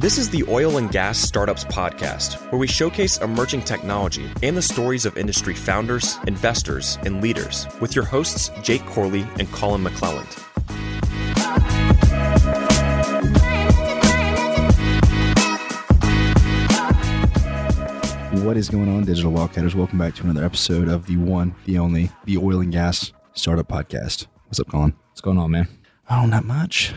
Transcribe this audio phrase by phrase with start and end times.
[0.00, 4.62] This is the Oil and Gas Startups Podcast, where we showcase emerging technology and the
[4.62, 10.38] stories of industry founders, investors, and leaders with your hosts, Jake Corley and Colin McClelland.
[18.42, 19.74] What is going on, Digital Wildcatters?
[19.74, 23.68] Welcome back to another episode of the one, the only, the Oil and Gas Startup
[23.68, 24.28] Podcast.
[24.46, 24.96] What's up, Colin?
[25.10, 25.68] What's going on, man?
[26.08, 26.94] Oh, not much.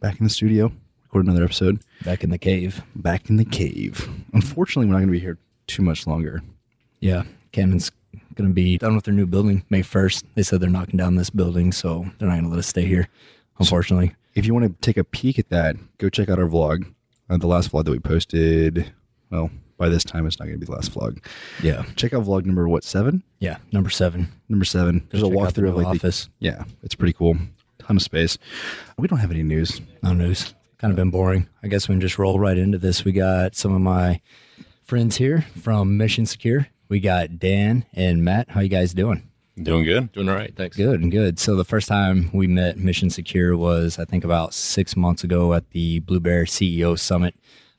[0.00, 0.70] Back in the studio,
[1.12, 1.80] record another episode.
[2.04, 2.82] Back in the cave.
[2.96, 4.08] Back in the cave.
[4.32, 6.42] Unfortunately, we're not going to be here too much longer.
[7.00, 7.90] Yeah, Camden's
[8.34, 10.24] going to be done with their new building May 1st.
[10.36, 12.86] They said they're knocking down this building, so they're not going to let us stay
[12.86, 13.08] here,
[13.58, 14.14] unfortunately.
[14.34, 16.86] If you want to take a peek at that, go check out our vlog.
[17.28, 18.90] Uh, the last vlog that we posted,
[19.30, 21.22] well, by this time, it's not going to be the last vlog.
[21.62, 21.84] Yeah.
[21.96, 23.22] Check out vlog number, what, seven?
[23.38, 24.28] Yeah, number seven.
[24.48, 25.06] Number seven.
[25.10, 26.30] There's a out the walkthrough of like the, office.
[26.38, 27.36] yeah, it's pretty cool.
[27.80, 28.38] Ton of space.
[28.96, 29.82] We don't have any news.
[30.02, 30.54] No news.
[30.82, 31.46] Kind of been boring.
[31.62, 33.04] I guess we can just roll right into this.
[33.04, 34.20] We got some of my
[34.82, 36.66] friends here from Mission Secure.
[36.88, 38.50] We got Dan and Matt.
[38.50, 39.30] How you guys doing?
[39.62, 40.10] Doing good.
[40.10, 40.52] Doing all right.
[40.56, 40.76] Thanks.
[40.76, 41.38] Good and good.
[41.38, 45.54] So the first time we met Mission Secure was, I think, about six months ago
[45.54, 47.36] at the Blue Bear CEO Summit.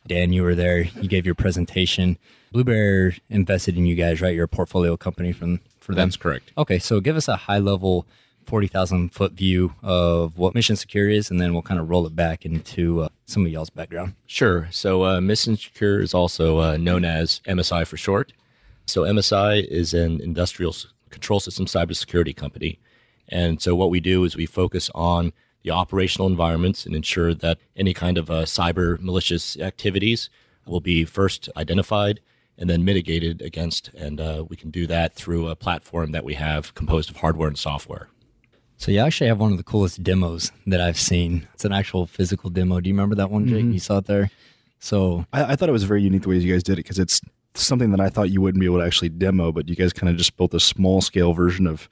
[0.08, 0.84] Dan, you were there.
[0.84, 2.18] You gave your presentation.
[2.54, 4.34] Blue Bear invested in you guys, right?
[4.34, 6.08] You're a portfolio company from for them.
[6.08, 6.54] That's correct.
[6.58, 8.06] Okay, so give us a high level,
[8.46, 12.06] forty thousand foot view of what Mission Secure is, and then we'll kind of roll
[12.06, 14.16] it back into uh, some of y'all's background.
[14.26, 14.68] Sure.
[14.72, 18.34] So, uh, Mission Secure is also uh, known as MSI for short.
[18.86, 20.76] So, MSI is an industrial
[21.10, 22.80] control system cybersecurity company.
[23.30, 25.34] And so, what we do is we focus on
[25.64, 30.30] the operational environments and ensure that any kind of uh, cyber malicious activities
[30.66, 32.20] will be first identified
[32.58, 33.90] and then mitigated against.
[33.96, 37.48] And uh, we can do that through a platform that we have composed of hardware
[37.48, 38.10] and software.
[38.84, 41.48] So you actually have one of the coolest demos that I've seen.
[41.54, 42.82] It's an actual physical demo.
[42.82, 43.64] Do you remember that one, Jake?
[43.64, 43.72] Mm-hmm.
[43.72, 44.30] You saw it there.
[44.80, 47.00] So I, I thought it was very unique the way you guys did it because
[47.00, 47.22] it's
[47.54, 50.10] something that I thought you wouldn't be able to actually demo, but you guys kind
[50.10, 51.88] of just built a small scale version of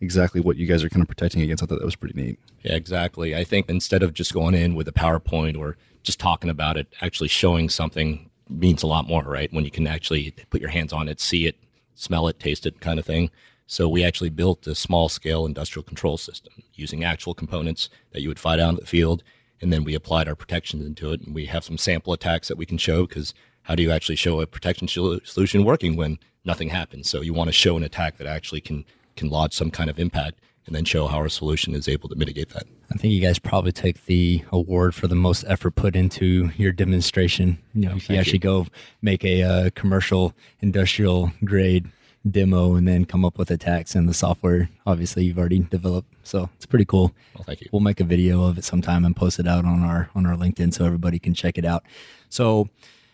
[0.00, 1.64] exactly what you guys are kind of protecting against.
[1.64, 2.38] I thought that was pretty neat.
[2.62, 3.34] Yeah, exactly.
[3.34, 6.86] I think instead of just going in with a PowerPoint or just talking about it,
[7.00, 9.52] actually showing something means a lot more, right?
[9.52, 11.56] When you can actually put your hands on it, see it,
[11.96, 13.28] smell it, taste it, kind of thing.
[13.70, 18.28] So we actually built a small scale industrial control system using actual components that you
[18.28, 19.22] would find out in the field.
[19.60, 21.20] And then we applied our protections into it.
[21.20, 24.16] And we have some sample attacks that we can show because how do you actually
[24.16, 27.10] show a protection solution working when nothing happens?
[27.10, 28.86] So you want to show an attack that actually can,
[29.16, 32.14] can lodge some kind of impact and then show how our solution is able to
[32.14, 32.64] mitigate that.
[32.90, 36.72] I think you guys probably take the award for the most effort put into your
[36.72, 37.58] demonstration.
[37.74, 38.38] You know, if you actually you.
[38.40, 38.66] go
[39.02, 41.90] make a uh, commercial industrial grade
[42.28, 46.12] demo and then come up with attacks and the software obviously you've already developed.
[46.24, 47.12] So it's pretty cool.
[47.34, 47.68] Well, thank you.
[47.72, 50.36] we'll make a video of it sometime and post it out on our on our
[50.36, 51.84] linkedin so everybody can check it out.
[52.28, 52.68] So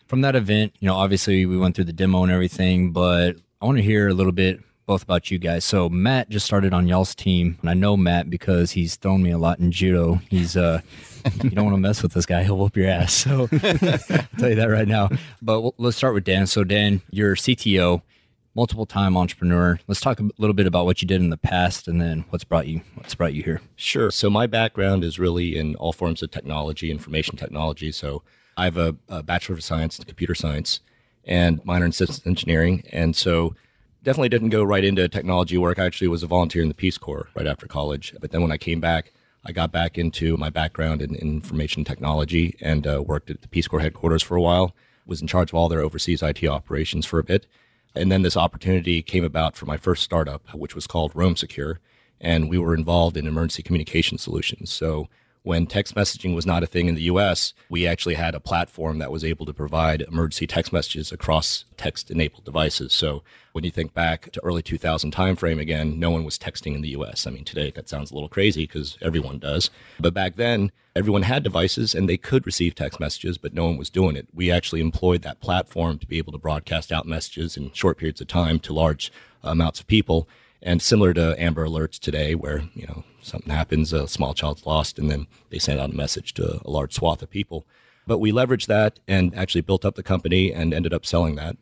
[0.07, 3.65] from that event you know obviously we went through the demo and everything but i
[3.65, 5.65] want to hear a little bit both about you guys.
[5.65, 9.31] So matt just started on y'all's team and i know matt because he's thrown me
[9.31, 10.21] a lot in judo.
[10.29, 10.81] He's uh
[11.43, 12.43] you don't want to mess with this guy.
[12.43, 13.15] He'll whoop your ass.
[13.15, 15.09] So i'll tell you that right now.
[15.41, 16.47] But we'll- let's start with dan.
[16.47, 18.03] So dan you're cto
[18.55, 21.89] multiple time entrepreneur let's talk a little bit about what you did in the past
[21.89, 24.11] and then what's brought you what's brought you here Sure.
[24.11, 27.93] So my background is really in all forms of technology, information technology.
[27.93, 28.23] So
[28.57, 30.81] I have a, a bachelor of science in computer science
[31.25, 33.55] and minor in systems engineering, and so
[34.03, 35.79] definitely didn't go right into technology work.
[35.79, 38.53] I actually was a volunteer in the Peace Corps right after college, but then when
[38.53, 39.13] I came back.
[39.47, 43.69] I got back into my background in information technology and uh, worked at the Peace
[43.69, 44.75] Corps headquarters for a while.
[45.05, 47.47] Was in charge of all their overseas IT operations for a bit,
[47.95, 51.81] and then this opportunity came about for my first startup, which was called Roam Secure.
[52.21, 54.73] And we were involved in emergency communication solutions.
[54.73, 55.09] So
[55.45, 58.99] when text messaging was not a thing in the US, we actually had a platform
[58.99, 62.95] that was able to provide emergency text messages across text enabled devices.
[62.95, 63.23] So
[63.53, 66.97] when you think back to early 2000 timeframe again, no one was texting in the
[66.97, 67.27] US.
[67.27, 69.69] I mean, today that sounds a little crazy because everyone does.
[70.01, 73.77] But back then, everyone had devices and they could receive text messages, but no one
[73.77, 74.29] was doing it.
[74.33, 78.23] We actually employed that platform to be able to broadcast out messages in short periods
[78.23, 80.27] of time to large amounts of people.
[80.67, 84.99] And similar to Amber Alerts today, where you know something happens, a small child's lost,
[84.99, 87.67] and then they send out a message to a large swath of people.
[88.07, 91.59] But we leveraged that and actually built up the company and ended up selling that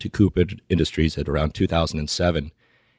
[0.00, 2.52] to Cooper Industries at around 2007.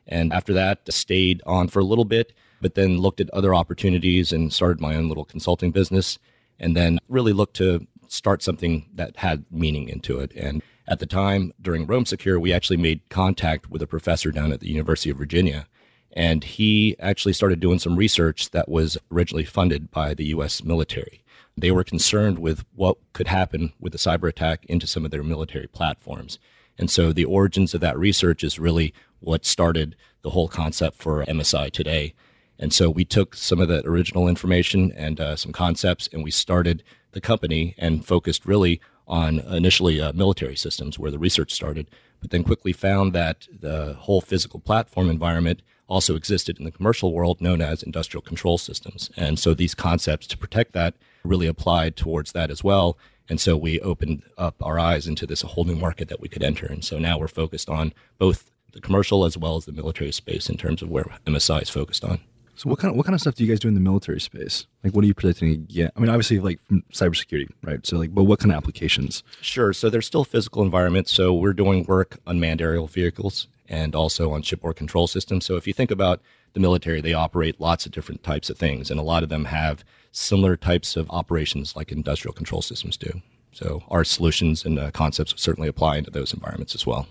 [0.08, 4.32] And after that, stayed on for a little bit, but then looked at other opportunities
[4.32, 6.18] and started my own little consulting business.
[6.60, 10.32] And then really looked to start something that had meaning into it.
[10.36, 14.52] And at the time, during Roam Secure, we actually made contact with a professor down
[14.52, 15.68] at the University of Virginia.
[16.12, 21.22] And he actually started doing some research that was originally funded by the US military.
[21.56, 25.24] they were concerned with what could happen with a cyber attack into some of their
[25.24, 26.40] military platforms.
[26.80, 31.24] And so the origins of that research is really what started the whole concept for
[31.26, 32.16] MSI today.
[32.58, 36.32] And so we took some of that original information and uh, some concepts, and we
[36.32, 41.90] started the company and focused really on initially uh, military systems where the research started,
[42.22, 47.14] but then quickly found that the whole physical platform environment also existed in the commercial
[47.14, 49.10] world known as industrial control systems.
[49.18, 52.98] And so these concepts to protect that really applied towards that as well.
[53.30, 56.44] And so we opened up our eyes into this whole new market that we could
[56.44, 56.66] enter.
[56.66, 60.50] And so now we're focused on both the commercial as well as the military space
[60.50, 62.20] in terms of where MSI is focused on.
[62.56, 64.22] So what kind of what kind of stuff do you guys do in the military
[64.22, 64.68] space?
[64.84, 65.98] Like what are you protecting against?
[65.98, 67.86] I mean, obviously like from cybersecurity, right?
[67.86, 69.24] So like, but what kind of applications?
[69.42, 69.74] Sure.
[69.74, 71.12] So there's still physical environments.
[71.12, 75.46] So we're doing work on manned aerial vehicles and also on shipboard control systems.
[75.46, 76.22] So if you think about
[76.54, 79.46] the military, they operate lots of different types of things, and a lot of them
[79.46, 83.22] have similar types of operations like industrial control systems do.
[83.52, 87.08] So our solutions and uh, concepts certainly apply into those environments as well.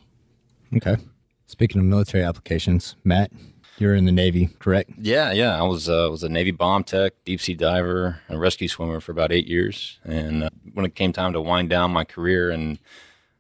[0.77, 0.97] Okay.
[1.47, 3.33] Speaking of military applications, Matt,
[3.79, 4.91] you're in the Navy, correct?
[4.99, 5.59] Yeah, yeah.
[5.59, 9.13] I was uh, was a Navy bomb tech, deep sea diver, and rescue swimmer for
[9.13, 9.99] about eight years.
[10.05, 12.79] And uh, when it came time to wind down my career, and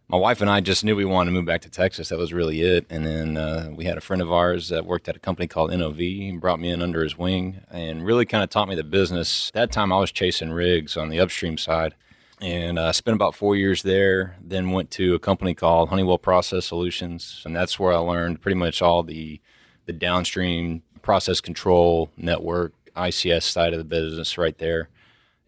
[0.08, 2.10] my wife and I just knew we wanted to move back to Texas.
[2.10, 2.86] That was really it.
[2.90, 5.70] And then uh, we had a friend of ours that worked at a company called
[5.70, 8.84] NOV and brought me in under his wing and really kind of taught me the
[8.84, 9.50] business.
[9.54, 11.94] That time I was chasing rigs on the upstream side
[12.42, 14.36] and I uh, spent about four years there.
[14.42, 18.56] Then went to a company called Honeywell Process Solutions, and that's where I learned pretty
[18.56, 19.40] much all the
[19.86, 24.88] the downstream process control network ICS side of the business right there.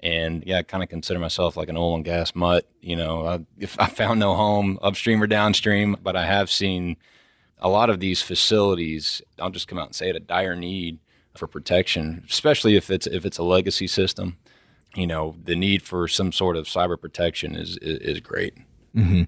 [0.00, 2.68] And yeah, I kind of consider myself like an oil and gas mutt.
[2.82, 6.96] You know, I, if I found no home upstream or downstream, but I have seen
[7.58, 9.22] a lot of these facilities.
[9.38, 10.98] I'll just come out and say it: a dire need
[11.34, 14.36] for protection, especially if it's if it's a legacy system.
[14.94, 18.54] You know, the need for some sort of cyber protection is is, is great.
[18.94, 19.22] Mm-hmm.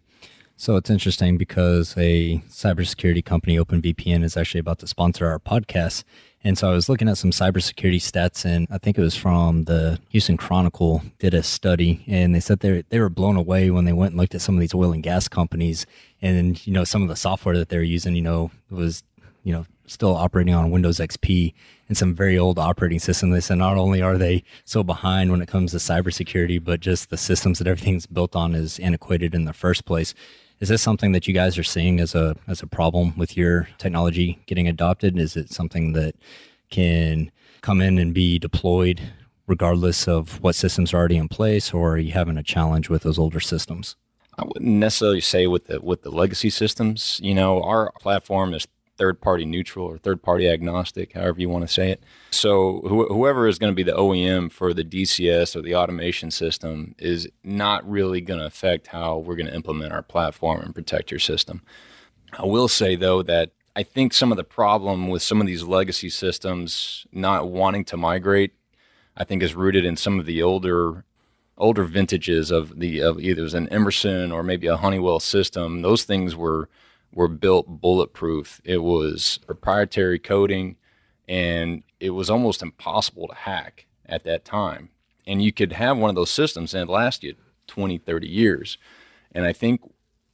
[0.59, 6.03] So it's interesting because a cybersecurity company, OpenVPN, is actually about to sponsor our podcast.
[6.43, 9.65] And so I was looking at some cybersecurity stats, and I think it was from
[9.65, 13.85] the Houston Chronicle did a study, and they said they they were blown away when
[13.85, 15.85] they went and looked at some of these oil and gas companies,
[16.23, 19.03] and you know some of the software that they're using, you know, was
[19.43, 21.53] you know still operating on Windows XP
[21.89, 23.35] and some very old operating systems.
[23.35, 27.11] They said not only are they so behind when it comes to cybersecurity, but just
[27.11, 30.15] the systems that everything's built on is antiquated in the first place.
[30.61, 33.69] Is this something that you guys are seeing as a as a problem with your
[33.79, 35.19] technology getting adopted?
[35.19, 36.15] Is it something that
[36.71, 37.31] can
[37.61, 39.01] come in and be deployed
[39.47, 43.03] regardless of what systems are already in place, or are you having a challenge with
[43.03, 43.97] those older systems?
[44.39, 47.21] I wouldn't necessarily say with the with the legacy systems.
[47.23, 51.67] You know, our platform is third party neutral or third party agnostic, however you want
[51.67, 52.03] to say it.
[52.31, 56.31] So wh- whoever is going to be the OEM for the DCS or the automation
[56.31, 60.75] system is not really going to affect how we're going to implement our platform and
[60.75, 61.63] protect your system.
[62.33, 65.63] I will say though that I think some of the problem with some of these
[65.63, 68.55] legacy systems not wanting to migrate,
[69.17, 71.05] I think is rooted in some of the older
[71.59, 75.83] older vintages of the of either it was an Emerson or maybe a Honeywell system.
[75.83, 76.69] Those things were
[77.17, 78.61] were built bulletproof.
[78.63, 80.77] It was proprietary coding
[81.27, 84.91] and it was almost impossible to hack at that time.
[85.27, 87.35] And you could have one of those systems and it last you
[87.69, 88.77] 20, 30 years.
[89.33, 89.81] And I think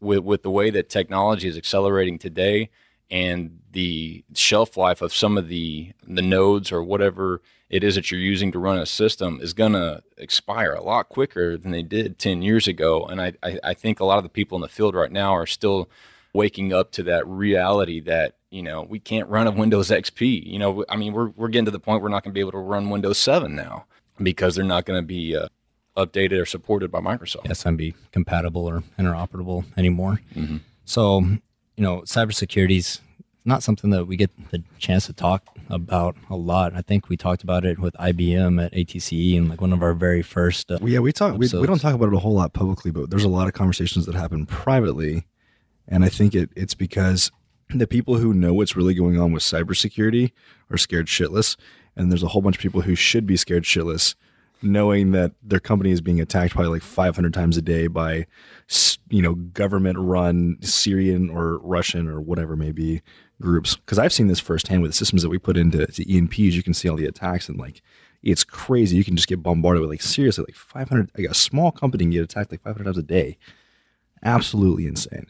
[0.01, 2.69] with, with the way that technology is accelerating today
[3.13, 8.11] and the shelf life of some of the, the nodes or whatever it is that
[8.11, 11.83] you're using to run a system is going to expire a lot quicker than they
[11.83, 13.05] did 10 years ago.
[13.05, 15.33] And I, I, I think a lot of the people in the field right now
[15.33, 15.89] are still
[16.35, 20.47] waking up to that reality that you know we can't run a Windows XP.
[20.47, 22.41] You know, I mean, we're we're getting to the point we're not going to be
[22.41, 23.87] able to run Windows 7 now
[24.23, 25.49] because they're not going to be uh,
[25.97, 27.47] updated or supported by Microsoft.
[27.47, 30.21] SMB compatible or interoperable anymore.
[30.35, 30.59] Mm-hmm.
[30.85, 31.39] So, you
[31.83, 33.01] know, cybersecurity is
[33.45, 36.75] not something that we get the chance to talk about a lot.
[36.75, 39.95] I think we talked about it with IBM at ATCE and like one of our
[39.95, 40.71] very first.
[40.71, 41.33] Uh, yeah, we talk.
[41.37, 43.55] We, we, don't talk about it a whole lot publicly, but there's a lot of
[43.55, 45.25] conversations that happen privately
[45.89, 47.31] and I think it, it's because
[47.75, 50.33] the people who know what's really going on with cybersecurity
[50.71, 51.57] are scared shitless.
[51.97, 54.15] And there's a whole bunch of people who should be scared shitless,
[54.63, 58.27] knowing that their company is being attacked probably like 500 times a day by,
[59.11, 63.03] you know, government run Syrian or Russian or whatever may be
[63.41, 63.77] groups.
[63.77, 66.39] Because I've seen this firsthand with the systems that we put into E&Ps.
[66.39, 67.83] You can see all the attacks and like,
[68.23, 68.97] it's crazy.
[68.97, 71.11] You can just get bombarded with like seriously like 500.
[71.19, 73.37] Like a small company can get attacked like 500 times a day.
[74.23, 75.27] Absolutely insane.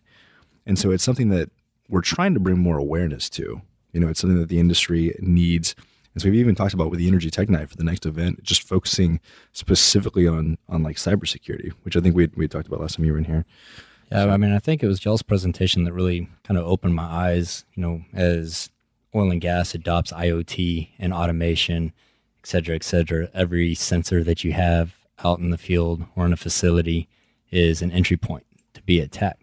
[0.66, 1.50] And so it's something that
[1.88, 3.61] we're trying to bring more awareness to.
[3.92, 5.75] You know, it's something that the industry needs.
[6.14, 8.42] And so we've even talked about with the Energy Tech Night for the next event,
[8.42, 9.21] just focusing
[9.52, 13.12] specifically on on like cybersecurity, which I think we we talked about last time you
[13.12, 13.45] were in here.
[14.11, 17.04] Yeah, I mean, I think it was Jell's presentation that really kind of opened my
[17.04, 17.64] eyes.
[17.75, 18.71] You know, as
[19.14, 21.92] oil and gas adopts IoT and automation,
[22.42, 26.33] et cetera, et cetera, every sensor that you have out in the field or in
[26.33, 27.09] a facility
[27.50, 29.42] is an entry point to be attacked.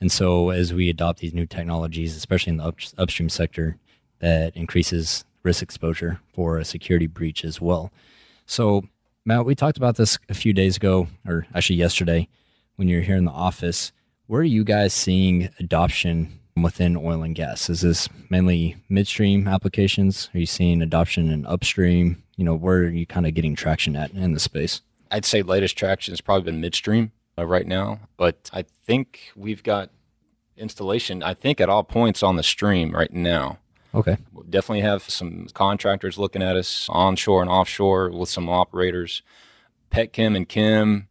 [0.00, 3.76] And so, as we adopt these new technologies, especially in the up, upstream sector,
[4.18, 7.90] that increases risk exposure for a security breach as well.
[8.46, 8.84] So,
[9.24, 12.28] Matt, we talked about this a few days ago, or actually yesterday,
[12.76, 13.92] when you were here in the office.
[14.26, 17.70] Where are you guys seeing adoption within oil and gas?
[17.70, 20.30] Is this mainly midstream applications?
[20.34, 22.22] Are you seeing adoption in upstream?
[22.36, 24.82] You know, where are you kind of getting traction at in the space?
[25.10, 29.62] I'd say latest traction has probably been midstream uh, right now, but I think we've
[29.62, 29.90] got
[30.56, 31.22] installation.
[31.22, 33.58] I think at all points on the stream right now.
[33.94, 34.18] Okay.
[34.32, 39.22] We'll definitely have some contractors looking at us onshore and offshore with some operators.
[39.90, 41.08] Petchem and Chem,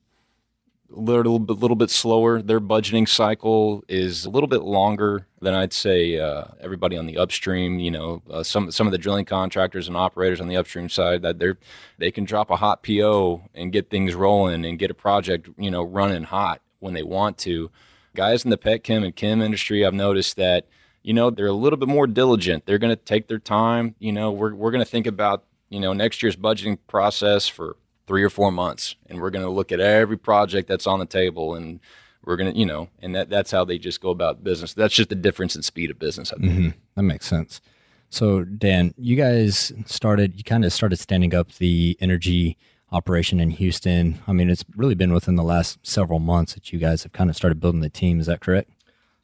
[0.93, 2.41] a little bit, little bit slower.
[2.41, 7.17] Their budgeting cycle is a little bit longer than I'd say uh, everybody on the
[7.17, 7.79] upstream.
[7.79, 11.21] You know, uh, some some of the drilling contractors and operators on the upstream side
[11.23, 11.57] that they're
[11.97, 15.71] they can drop a hot PO and get things rolling and get a project you
[15.71, 17.71] know running hot when they want to.
[18.15, 20.67] Guys in the petchem and chem industry, I've noticed that
[21.03, 22.65] you know they're a little bit more diligent.
[22.65, 23.95] They're going to take their time.
[23.99, 27.75] You know, we're we're going to think about you know next year's budgeting process for
[28.07, 31.05] three or four months, and we're going to look at every project that's on the
[31.05, 31.79] table, and
[32.23, 34.73] we're going to, you know, and that that's how they just go about business.
[34.73, 36.33] That's just the difference in speed of business.
[36.33, 36.51] I think.
[36.51, 36.69] Mm-hmm.
[36.95, 37.61] That makes sense.
[38.09, 42.57] So, Dan, you guys started, you kind of started standing up the energy
[42.91, 44.19] operation in Houston.
[44.27, 47.29] I mean, it's really been within the last several months that you guys have kind
[47.29, 48.19] of started building the team.
[48.19, 48.69] Is that correct?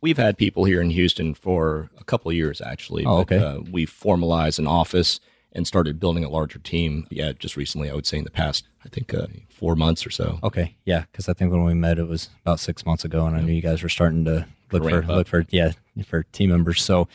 [0.01, 3.05] We've had people here in Houston for a couple of years, actually.
[3.05, 3.37] Oh, okay.
[3.37, 5.19] But, uh, we formalized an office
[5.53, 7.07] and started building a larger team.
[7.09, 10.09] Yeah, just recently, I would say in the past, I think uh, four months or
[10.09, 10.39] so.
[10.43, 13.35] Okay, yeah, because I think when we met, it was about six months ago, and
[13.35, 15.17] I knew you guys were starting to look Ramp for up.
[15.17, 15.71] look for yeah
[16.05, 16.81] for team members.
[16.83, 17.07] So,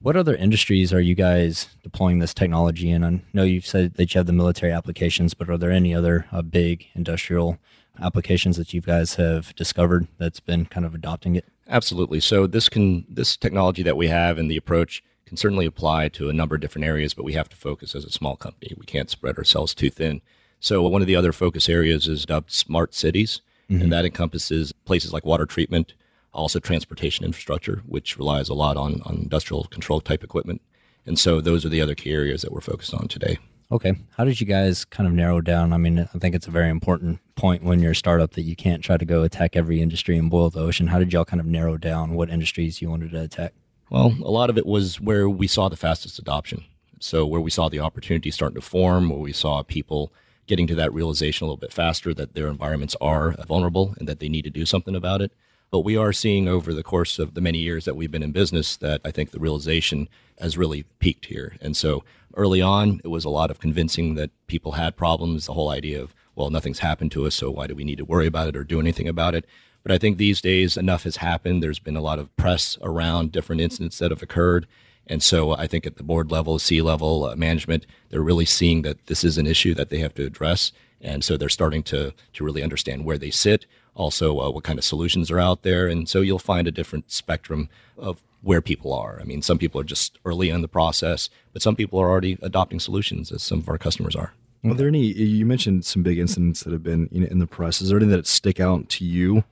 [0.00, 3.04] what other industries are you guys deploying this technology in?
[3.04, 6.26] I know you've said that you have the military applications, but are there any other
[6.32, 7.58] uh, big industrial
[8.00, 11.46] applications that you guys have discovered that's been kind of adopting it?
[11.68, 12.20] Absolutely.
[12.20, 16.28] So this can this technology that we have and the approach can certainly apply to
[16.28, 18.72] a number of different areas, but we have to focus as a small company.
[18.78, 20.22] We can't spread ourselves too thin.
[20.60, 23.88] So one of the other focus areas is dubbed smart cities, and mm-hmm.
[23.90, 25.94] that encompasses places like water treatment,
[26.32, 30.62] also transportation infrastructure, which relies a lot on, on industrial control type equipment.
[31.04, 33.38] And so those are the other key areas that we're focused on today.
[33.70, 33.94] Okay.
[34.16, 35.72] How did you guys kind of narrow down?
[35.72, 38.54] I mean, I think it's a very important point when you're a startup that you
[38.54, 40.86] can't try to go attack every industry and boil the ocean.
[40.86, 43.54] How did y'all kind of narrow down what industries you wanted to attack?
[43.90, 46.64] Well, a lot of it was where we saw the fastest adoption.
[46.98, 50.12] So where we saw the opportunity starting to form, where we saw people
[50.46, 54.18] getting to that realization a little bit faster that their environments are vulnerable and that
[54.18, 55.32] they need to do something about it.
[55.70, 58.32] But we are seeing over the course of the many years that we've been in
[58.32, 61.56] business that I think the realization has really peaked here.
[61.60, 65.54] And so early on, it was a lot of convincing that people had problems, the
[65.54, 68.26] whole idea of, well, nothing's happened to us, so why do we need to worry
[68.26, 69.44] about it or do anything about it?
[69.86, 71.62] But I think these days enough has happened.
[71.62, 74.66] There's been a lot of press around different incidents that have occurred.
[75.06, 78.82] And so I think at the board level, C level, uh, management, they're really seeing
[78.82, 80.72] that this is an issue that they have to address.
[81.00, 83.64] And so they're starting to, to really understand where they sit,
[83.94, 85.86] also uh, what kind of solutions are out there.
[85.86, 89.20] And so you'll find a different spectrum of where people are.
[89.20, 92.38] I mean, some people are just early in the process, but some people are already
[92.42, 94.32] adopting solutions, as some of our customers are.
[94.64, 95.04] Are there any?
[95.04, 97.80] You mentioned some big incidents that have been in the press.
[97.80, 99.44] Is there anything that stick out to you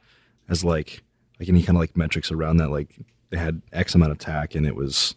[0.49, 1.03] as like
[1.41, 2.71] like any kind of like metrics around that?
[2.71, 2.91] Like
[3.31, 5.15] they had X amount of tack and it was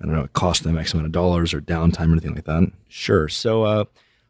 [0.00, 2.44] I don't know, it cost them X amount of dollars or downtime or anything like
[2.44, 2.70] that.
[2.88, 3.28] Sure.
[3.28, 3.84] So uh,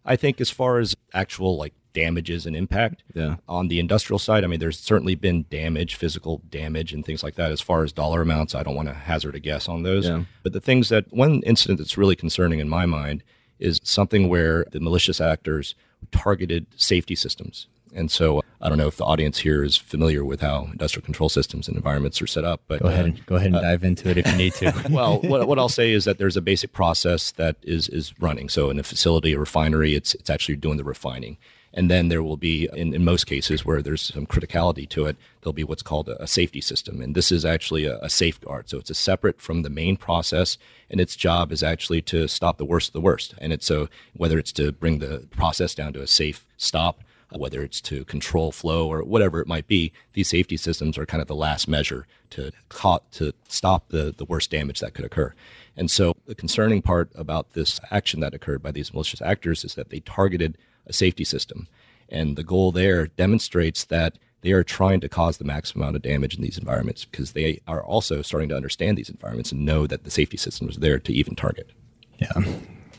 [0.04, 3.36] I think as far as actual like damages and impact Yeah.
[3.48, 7.34] on the industrial side, I mean, there's certainly been damage, physical damage, and things like
[7.36, 7.50] that.
[7.50, 10.06] As far as dollar amounts, I don't want to hazard a guess on those.
[10.06, 10.24] Yeah.
[10.42, 13.24] But the things that one incident that's really concerning in my mind
[13.58, 15.74] is something where the malicious actors
[16.12, 17.66] targeted safety systems.
[17.94, 21.28] And so I don't know if the audience here is familiar with how industrial control
[21.28, 23.84] systems and environments are set up, but Go ahead uh, and go ahead and dive
[23.84, 24.72] into it if you need to.
[24.90, 28.48] well, what, what I'll say is that there's a basic process that is is running.
[28.48, 31.38] So in a facility, a refinery, it's it's actually doing the refining.
[31.76, 35.16] And then there will be, in, in most cases where there's some criticality to it,
[35.42, 37.02] there'll be what's called a, a safety system.
[37.02, 38.70] And this is actually a, a safeguard.
[38.70, 40.56] So it's a separate from the main process.
[40.88, 43.34] And its job is actually to stop the worst of the worst.
[43.38, 47.02] And it's so whether it's to bring the process down to a safe stop uh,
[47.34, 49.92] Uh, whether it's to control flow or whatever it might be.
[50.12, 54.24] These safety systems are kind of the last measure to ca- to stop the the
[54.24, 55.34] worst damage that could occur.
[55.76, 59.74] And so the concerning part about this action that occurred by these malicious actors is
[59.74, 60.56] that they targeted
[60.86, 61.66] a safety system.
[62.08, 66.02] And the goal there demonstrates that they are trying to cause the maximum amount of
[66.02, 69.88] damage in these environments because they are also starting to understand these environments and know
[69.88, 71.72] that the safety system is there to even target.
[72.18, 72.40] Yeah.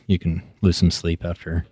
[0.08, 1.66] You can lose some sleep after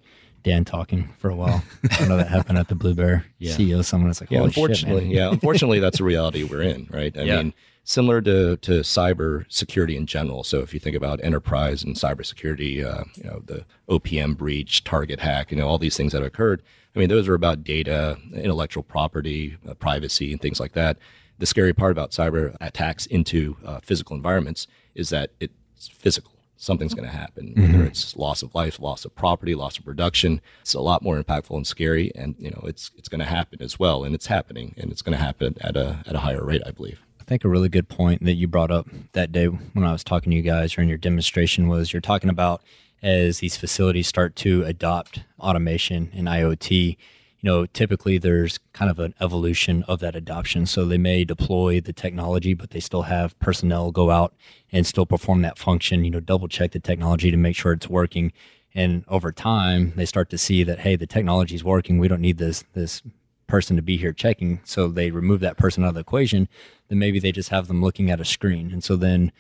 [0.45, 1.63] Dan talking for a while.
[1.91, 3.55] I don't know that happened at the Blue Bear Yeah.
[3.55, 3.83] CEO.
[3.83, 7.17] Someone was like, Yeah, Holy shit, unfortunately, yeah, unfortunately, that's a reality we're in, right?
[7.17, 7.37] I Yeah.
[7.37, 10.43] mean, similar to to cyber security in general.
[10.43, 15.19] So if you think about enterprise and cybersecurity, uh, you know, the OPM breach, target
[15.19, 16.61] hack, you know, all these things that have occurred.
[16.95, 20.97] I mean, those are about data, intellectual property, uh, privacy, and things like that.
[21.39, 26.31] The scary part about cyber attacks into uh, physical environments is that it's physical.
[26.57, 27.73] Something's going to happen, mm-hmm.
[27.73, 30.41] whether it's loss of life, loss of property, loss of production.
[30.61, 33.61] It's a lot more impactful and scary, and you know it's it's going to happen
[33.61, 36.43] as well, and it's happening, and it's going to happen at a at a higher
[36.43, 37.01] rate, I believe.
[37.19, 40.03] I think a really good point that you brought up that day when I was
[40.03, 42.61] talking to you guys or in your demonstration was you're talking about
[43.01, 46.97] as these facilities start to adopt automation and IoT,
[47.45, 50.65] you know, typically there's kind of an evolution of that adoption.
[50.65, 54.33] So they may deploy the technology, but they still have personnel go out
[54.71, 57.87] and still perform that function, you know, double check the technology to make sure it's
[57.87, 58.33] working.
[58.73, 61.99] And over time, they start to see that, hey, the technology is working.
[61.99, 63.03] We don't need this, this
[63.45, 64.61] person to be here checking.
[64.63, 66.49] So they remove that person out of the equation.
[66.87, 68.71] Then maybe they just have them looking at a screen.
[68.71, 69.31] And so then,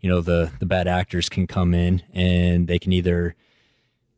[0.00, 3.36] you know, the the bad actors can come in and they can either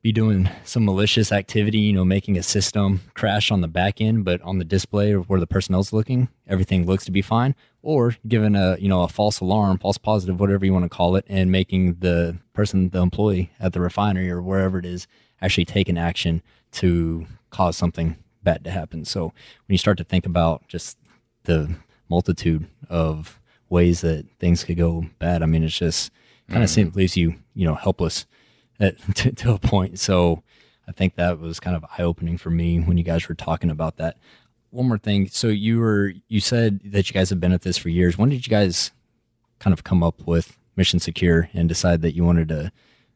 [0.09, 4.25] be doing some malicious activity, you know, making a system crash on the back end,
[4.25, 8.17] but on the display or where the personnel's looking, everything looks to be fine, or
[8.27, 11.27] giving a you know a false alarm, false positive, whatever you want to call it,
[11.29, 15.07] and making the person, the employee at the refinery or wherever it is,
[15.43, 16.41] actually take an action
[16.73, 19.05] to cause something bad to happen.
[19.05, 20.97] So when you start to think about just
[21.45, 21.77] the
[22.09, 23.38] multitude of
[23.69, 26.11] ways that things could go bad, I mean, it's just
[26.49, 26.73] kind of mm.
[26.73, 28.25] seems leaves you you know helpless
[28.80, 29.99] at, to, to a point.
[29.99, 30.42] So
[30.87, 33.70] I think that was kind of eye opening for me when you guys were talking
[33.70, 34.16] about that.
[34.70, 35.29] One more thing.
[35.29, 38.18] So you were you said that you guys have been at this for years.
[38.18, 38.92] When did you guys
[39.59, 42.72] kind of come up with Mission Secure and decide that you wanted to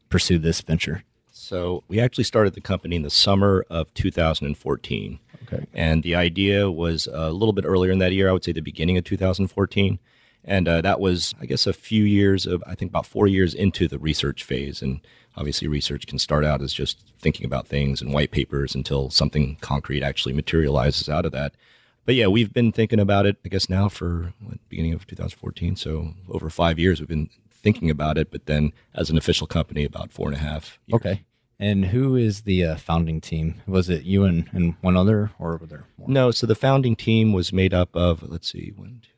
[0.09, 1.03] pursue this venture?
[1.31, 5.19] So we actually started the company in the summer of 2014.
[5.43, 5.65] Okay.
[5.73, 8.61] And the idea was a little bit earlier in that year, I would say the
[8.61, 9.99] beginning of 2014.
[10.45, 13.53] And uh, that was, I guess, a few years of, I think about four years
[13.53, 14.81] into the research phase.
[14.81, 14.99] And
[15.37, 19.57] obviously, research can start out as just thinking about things and white papers until something
[19.61, 21.55] concrete actually materializes out of that.
[22.05, 25.77] But yeah, we've been thinking about it, I guess, now for what, beginning of 2014.
[25.77, 28.29] So over five years, we've been thinking about it.
[28.29, 30.95] But then as an official company, about four and a half years.
[30.95, 31.23] Okay.
[31.59, 33.61] And who is the uh, founding team?
[33.65, 36.09] Was it you and, and one other, or were there more?
[36.09, 39.12] No, so the founding team was made up of let's see, one, two,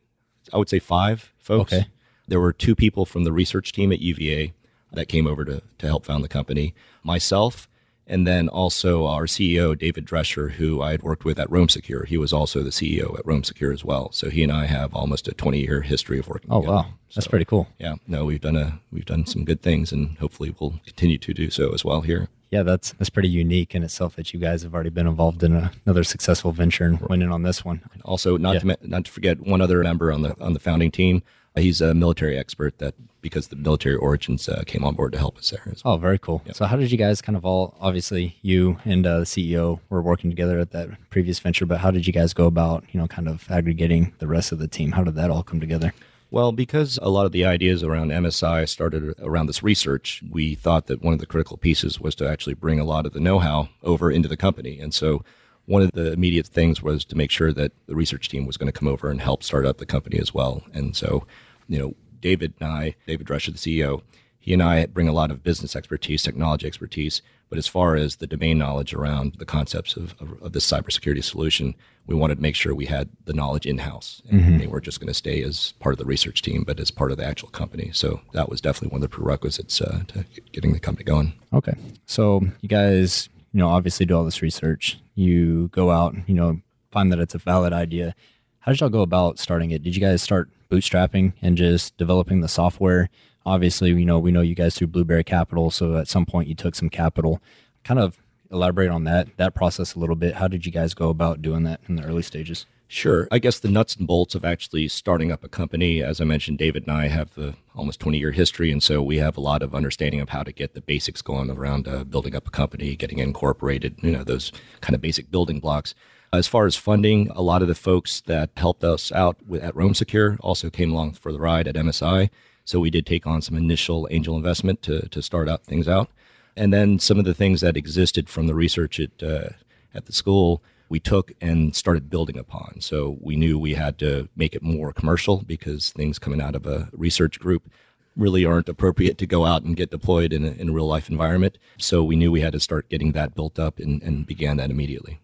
[0.53, 1.73] I would say five folks.
[1.73, 1.87] Okay.
[2.27, 4.53] There were two people from the research team at UVA
[4.93, 6.73] that came over to to help found the company.
[7.03, 7.67] Myself,
[8.07, 12.05] and then also our CEO David Drescher, who I had worked with at Roam Secure.
[12.05, 14.11] He was also the CEO at Roam Secure as well.
[14.11, 16.51] So he and I have almost a 20 year history of working.
[16.51, 16.75] Oh together.
[16.75, 17.67] wow, that's So, pretty cool.
[17.77, 21.33] Yeah, no, we've done a we've done some good things, and hopefully we'll continue to
[21.33, 22.27] do so as well here.
[22.55, 25.53] Yeah, that's that's pretty unique in itself that you guys have already been involved in
[25.55, 27.81] a, another successful venture and winning on this one.
[28.05, 28.75] Also, not Yeah.
[28.75, 31.21] to not to forget one other member on the on the founding team.
[31.55, 35.17] Uh, He's a military expert that because the military origins uh, came on board to
[35.17, 35.61] help us there.
[35.65, 35.95] Well.
[35.95, 36.41] Oh, very cool.
[36.53, 37.75] So, how did you guys kind of all?
[37.81, 41.91] Obviously, you and uh, the CEO were working together at that previous venture, but how
[41.91, 44.91] did you guys go about, you know, kind of aggregating the rest of the team?
[44.93, 45.93] How did that all come together?
[46.35, 50.87] Well, because a lot of the ideas around MSI started around this research, we thought
[50.87, 53.69] that one of the critical pieces was to actually bring a lot of the know-how
[53.83, 55.23] over into the company, and so.
[55.67, 58.71] One of the immediate things was to make sure that the research team was going
[58.71, 60.61] to come over and help start up the company as well.
[60.75, 61.25] And so,
[61.67, 64.03] you know, David and I, David Drescher, the CEO,
[64.45, 67.23] he and I bring a lot of business expertise, technology expertise.
[67.49, 71.23] But as far as the domain knowledge around the concepts of, of, of this cybersecurity
[71.23, 71.73] solution,
[72.05, 74.21] we wanted to make sure we had the knowledge in house.
[74.29, 76.91] And they weren't just going to stay as part of the research team, but as
[76.91, 77.89] part of the actual company.
[77.91, 81.33] So that was definitely one of the prerequisites uh, to getting the company going.
[81.51, 81.73] Okay.
[82.05, 84.99] So, you guys, you know, obviously do all this research.
[85.15, 88.13] You go out, you know, find that it's a valid idea.
[88.59, 89.81] How did y'all go about starting it?
[89.81, 93.09] Did you guys start bootstrapping and just developing the software?
[93.45, 95.71] Obviously, you know, we know you guys through Blue Bear Capital.
[95.71, 97.41] So, at some point, you took some capital.
[97.83, 98.17] Kind of
[98.51, 100.35] elaborate on that that process a little bit.
[100.35, 102.65] How did you guys go about doing that in the early stages?
[102.87, 103.27] Sure.
[103.31, 106.59] I guess the nuts and bolts of actually starting up a company, as I mentioned,
[106.59, 108.71] David and I have the almost 20 year history.
[108.71, 111.49] And so we have a lot of understanding of how to get the basics going
[111.49, 115.59] around uh, building up a company, getting incorporated, you know, those kind of basic building
[115.59, 115.95] blocks.
[116.31, 119.75] As far as funding, a lot of the folks that helped us out with, at
[119.75, 122.29] Roam Secure also came along for the ride at MSI.
[122.65, 126.09] So we did take on some initial angel investment to, to start out things out.
[126.57, 129.49] And then some of the things that existed from the research at, uh,
[129.93, 132.79] at the school we took and started building upon.
[132.79, 136.65] So we knew we had to make it more commercial because things coming out of
[136.65, 137.69] a research group
[138.15, 141.09] really aren't appropriate to go out and get deployed in a, in a real life
[141.09, 141.57] environment.
[141.77, 144.71] So we knew we had to start getting that built up and, and began that
[144.71, 145.19] immediately.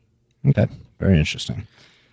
[0.46, 0.68] Okay,
[1.00, 1.68] very interesting.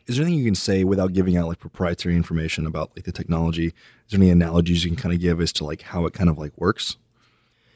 [0.09, 3.13] Is there anything you can say without giving out like proprietary information about like the
[3.13, 3.67] technology?
[3.67, 3.73] Is
[4.11, 6.39] there any analogies you can kind of give as to like how it kind of
[6.39, 6.97] like works?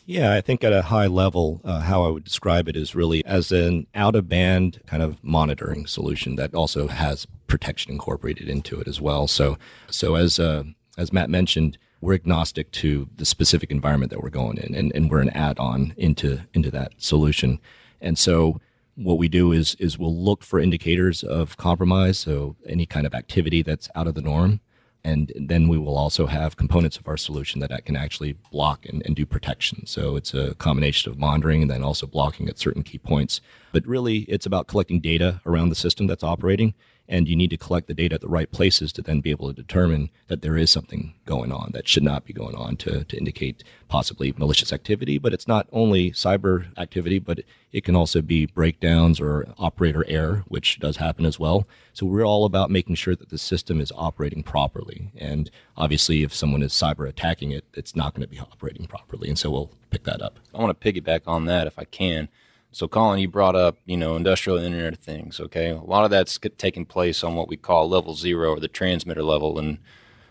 [0.05, 3.25] Yeah, I think at a high level, uh, how I would describe it is really
[3.25, 8.81] as an out of band kind of monitoring solution that also has protection incorporated into
[8.81, 9.29] it as well.
[9.29, 9.59] So,
[9.91, 10.65] so as uh,
[10.99, 15.09] as Matt mentioned, we're agnostic to the specific environment that we're going in, and, and
[15.09, 17.61] we're an add-on into into that solution.
[18.01, 18.61] And so,
[18.95, 23.15] what we do is is we'll look for indicators of compromise, so any kind of
[23.15, 24.61] activity that's out of the norm
[25.05, 29.03] and then we will also have components of our solution that can actually block and,
[29.05, 29.85] and, do protection.
[29.87, 33.41] So it's a combination of monitoring and then also blocking at certain key points.
[33.73, 36.75] But really, it's about collecting data around the system that's operating
[37.09, 39.49] and you need to collect the data at the right places to then be able
[39.49, 43.05] to determine that there is something going on that should not be going on to,
[43.05, 45.19] to indicate possibly malicious activity.
[45.19, 47.41] But it's not only cyber activity, but
[47.73, 51.67] it can also be breakdowns or operator error, which does happen as well.
[51.93, 55.11] So we're all about making sure that the system is operating properly.
[55.19, 59.29] And obviously, if someone is cyber attacking it, it's not going to be operating properly.
[59.29, 60.39] And so we'll pick that up.
[60.55, 62.29] I want to piggyback on that if I can.
[62.75, 65.39] So, Colin, you brought up, you know, industrial Internet of Things.
[65.39, 68.69] Okay, a lot of that's taking place on what we call level zero or the
[68.69, 69.59] transmitter level.
[69.59, 69.79] And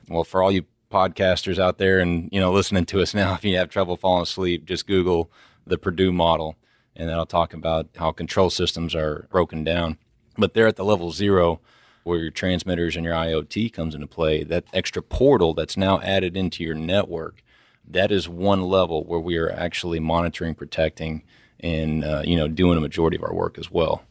[0.09, 3.45] well, for all you podcasters out there and you know listening to us now, if
[3.45, 5.31] you have trouble falling asleep, just Google
[5.67, 6.55] the Purdue model,
[6.95, 9.99] and that'll talk about how control systems are broken down.
[10.35, 11.61] But they're at the level zero
[12.03, 14.43] where your transmitters and your IoT comes into play.
[14.43, 17.43] That extra portal that's now added into your network,
[17.87, 21.21] that is one level where we are actually monitoring, protecting
[21.61, 24.03] and uh, you know doing a majority of our work as well.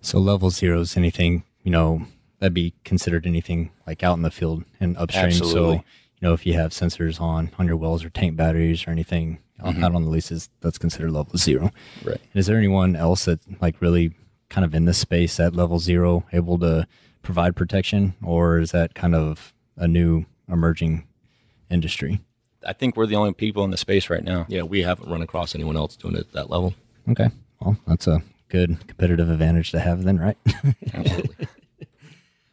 [0.00, 2.06] So level zero is anything you know
[2.38, 5.26] that'd be considered anything like out in the field and upstream.
[5.26, 5.76] Absolutely.
[5.78, 5.84] So
[6.16, 9.38] you know if you have sensors on on your wells or tank batteries or anything
[9.60, 9.84] mm-hmm.
[9.84, 11.70] out on the leases, that's considered level zero.
[12.04, 12.20] Right.
[12.20, 14.14] And is there anyone else that like really
[14.48, 16.86] kind of in this space at level zero able to
[17.22, 21.06] provide protection, or is that kind of a new emerging
[21.70, 22.20] industry?
[22.64, 24.46] I think we're the only people in the space right now.
[24.48, 26.74] Yeah, we haven't run across anyone else doing it at that level.
[27.08, 27.30] Okay.
[27.60, 30.36] Well, that's a good competitive advantage to have then, right?
[30.94, 31.48] Absolutely.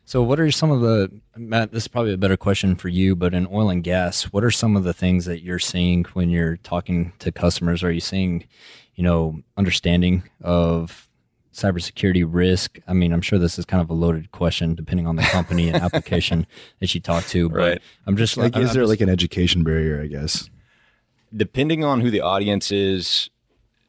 [0.05, 3.15] so, what are some of the, Matt, this is probably a better question for you,
[3.15, 6.29] but in oil and gas, what are some of the things that you're seeing when
[6.29, 7.83] you're talking to customers?
[7.83, 8.47] Are you seeing,
[8.95, 11.07] you know, understanding of
[11.53, 12.79] cybersecurity risk?
[12.87, 15.67] I mean, I'm sure this is kind of a loaded question depending on the company
[15.67, 16.47] and application
[16.79, 17.49] that you talk to.
[17.49, 17.81] But right.
[18.07, 20.01] I'm just like, I'm, is I'm there just, like an education barrier?
[20.01, 20.49] I guess.
[21.35, 23.29] Depending on who the audience is,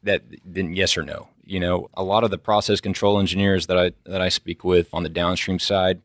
[0.02, 1.28] that then yes or no.
[1.44, 4.88] You know, a lot of the process control engineers that I that I speak with
[4.92, 6.00] on the downstream side,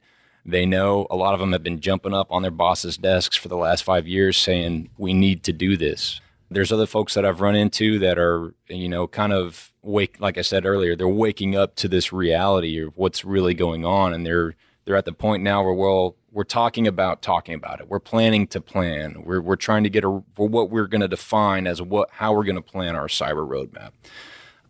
[0.46, 3.48] they know a lot of them have been jumping up on their bosses' desks for
[3.48, 6.22] the last five years saying we need to do this.
[6.50, 10.38] There's other folks that I've run into that are, you know, kind of wake like
[10.38, 14.26] I said earlier, they're waking up to this reality of what's really going on and
[14.26, 17.88] they're they're at the point now where well we're talking about talking about it.
[17.88, 19.24] We're planning to plan.
[19.24, 22.34] We're we're trying to get a for what we're going to define as what how
[22.34, 23.92] we're going to plan our cyber roadmap.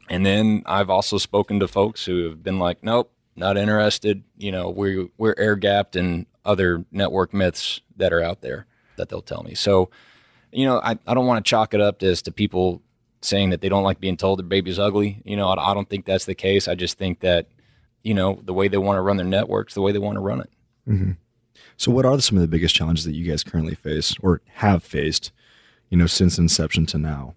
[0.07, 4.23] And then I've also spoken to folks who have been like, nope, not interested.
[4.37, 9.09] You know, we we're air gapped in other network myths that are out there that
[9.09, 9.55] they'll tell me.
[9.55, 9.89] So,
[10.51, 12.83] you know, I, I don't want to chalk it up as to people
[13.21, 15.21] saying that they don't like being told their baby's ugly.
[15.25, 16.67] You know, I, I don't think that's the case.
[16.67, 17.47] I just think that,
[18.05, 20.21] you know, the way they want to run their networks, the way they want to
[20.21, 20.49] run it.
[20.87, 21.11] Mm-hmm.
[21.75, 24.83] So, what are some of the biggest challenges that you guys currently face or have
[24.83, 25.31] faced,
[25.89, 27.33] you know, since inception to now?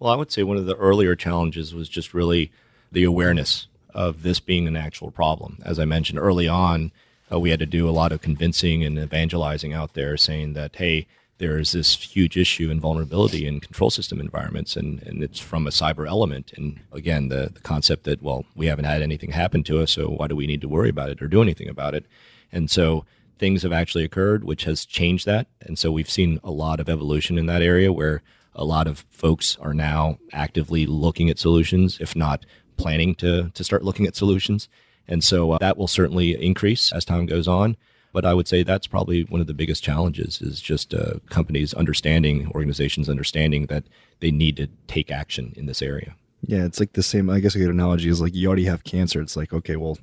[0.00, 2.50] Well, I would say one of the earlier challenges was just really
[2.90, 5.58] the awareness of this being an actual problem.
[5.64, 6.90] As I mentioned early on,
[7.32, 10.74] uh, we had to do a lot of convincing and evangelizing out there, saying that
[10.74, 11.06] hey,
[11.40, 15.70] there's this huge issue in vulnerability in control system environments, and, and it's from a
[15.70, 16.52] cyber element.
[16.56, 20.08] And again, the, the concept that well, we haven't had anything happen to us, so
[20.08, 22.04] why do we need to worry about it or do anything about it?
[22.52, 23.06] And so
[23.38, 25.46] things have actually occurred, which has changed that.
[25.62, 28.22] And so we've seen a lot of evolution in that area where
[28.54, 32.44] a lot of folks are now actively looking at solutions, if not
[32.76, 34.68] planning to, to start looking at solutions.
[35.08, 37.78] And so uh, that will certainly increase as time goes on.
[38.12, 41.72] But I would say that's probably one of the biggest challenges is just uh, companies
[41.74, 43.84] understanding, organizations understanding that
[44.18, 46.16] they need to take action in this area.
[46.46, 47.30] Yeah, it's like the same.
[47.30, 49.20] I guess a good analogy is like you already have cancer.
[49.20, 49.98] It's like okay, well,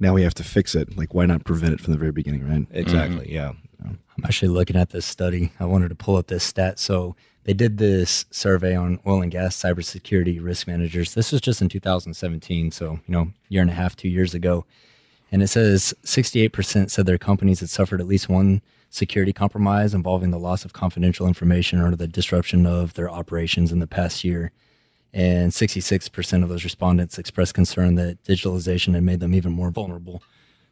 [0.00, 0.96] now we have to fix it.
[0.96, 2.66] Like why not prevent it from the very beginning, right?
[2.72, 3.32] Exactly.
[3.32, 3.52] Yeah.
[3.84, 5.52] I'm actually looking at this study.
[5.60, 6.78] I wanted to pull up this stat.
[6.78, 11.14] So they did this survey on oil and gas cybersecurity risk managers.
[11.14, 14.64] This was just in 2017, so you know, year and a half, two years ago.
[15.32, 20.30] And it says 68% said their companies had suffered at least one security compromise involving
[20.30, 24.52] the loss of confidential information or the disruption of their operations in the past year.
[25.12, 30.22] And 66% of those respondents expressed concern that digitalization had made them even more vulnerable.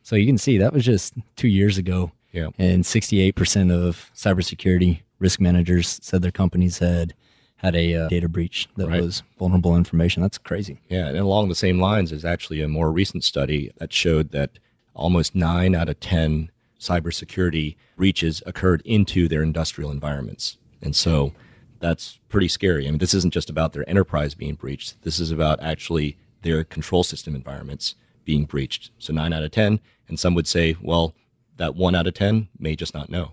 [0.03, 2.13] So you can see that was just two years ago.
[2.33, 2.49] Yeah.
[2.59, 7.15] And 68% of cybersecurity risk managers said their companies had
[7.57, 9.01] had a uh, data breach that Right.
[9.01, 10.23] was vulnerable information.
[10.23, 10.81] That's crazy.
[10.89, 14.59] Yeah, and along the same lines is actually a more recent study that showed that
[14.95, 20.57] almost nine out of 10 cybersecurity breaches occurred into their industrial environments.
[20.83, 21.33] And so
[21.81, 22.87] that's pretty scary.
[22.87, 26.63] I mean, this isn't just about their enterprise being breached, this is about actually their
[26.65, 28.91] control system environments being breached.
[28.99, 29.81] So nine out of 10.
[30.09, 31.15] And some would say, well,
[31.57, 33.33] that one out of 10 may just not know.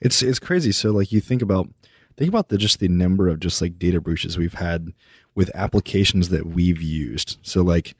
[0.00, 0.72] It's it's crazy.
[0.72, 1.68] So like you think about
[2.20, 4.92] think about the just the number of just like data breaches we've had
[5.34, 7.38] with applications that we've used.
[7.40, 7.96] So like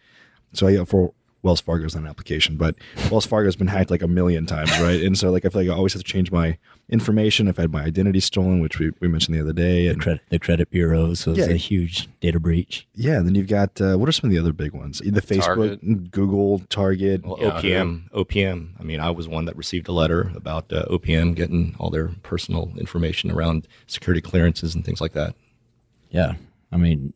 [0.52, 2.74] so I for Wells Fargo's not an application, but
[3.10, 5.02] Wells Fargo's been hacked like a million times, right?
[5.02, 6.58] And so like I feel like I always have to change my
[6.90, 9.84] information if I had my identity stolen, which we, we mentioned the other day.
[9.84, 11.46] The And credit, the credit bureaus was Yeah.
[11.46, 12.86] a huge data breach.
[12.94, 14.98] yeah, and then you've got uh, what are some of the other big ones?
[15.04, 15.44] The Facebook,
[15.80, 16.10] Target.
[16.10, 17.24] Google, Target.
[17.24, 17.50] Well, Yeah.
[17.60, 18.68] OPM, OPM.
[18.78, 22.08] I mean, I was one that received a letter about uh, OPM getting all their
[22.22, 25.34] personal information around security clearances and things like that.
[26.10, 26.34] Yeah.
[26.72, 27.14] I mean,